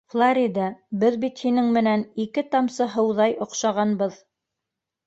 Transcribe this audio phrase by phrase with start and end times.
[0.13, 0.69] Флорида,
[1.03, 4.23] беҙ бит һинең менән ике тамсы һыуҙай оҡшағанбыҙ.